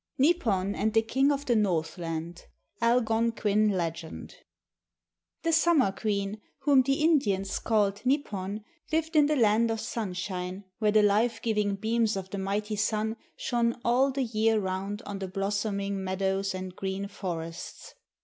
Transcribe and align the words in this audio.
NIPON 0.17 0.73
AND 0.73 0.95
THE 0.95 1.03
KING 1.03 1.31
OF 1.31 1.45
THE 1.45 1.55
NORTHLAND 1.55 2.47
(ALGONQUIN 2.81 3.69
LEGEND) 3.69 4.33
The 5.43 5.51
Summer 5.53 5.91
Queen 5.91 6.41
whom 6.61 6.81
the 6.81 7.03
Indians 7.03 7.59
called 7.59 8.01
Nipon 8.03 8.63
lived 8.91 9.15
in 9.15 9.27
the 9.27 9.35
land 9.35 9.69
of 9.69 9.79
sunshine 9.79 10.63
where 10.79 10.89
the 10.91 11.03
life 11.03 11.39
giving 11.39 11.75
beams 11.75 12.15
of 12.17 12.31
the 12.31 12.39
mighty 12.39 12.77
Sun 12.77 13.15
shone 13.35 13.79
all 13.85 14.11
the 14.11 14.23
year 14.23 14.59
round 14.59 15.03
on 15.03 15.19
the 15.19 15.27
blossoming 15.27 16.03
meadows 16.03 16.55
and 16.55 16.75
green 16.75 17.07
forests. 17.07 17.93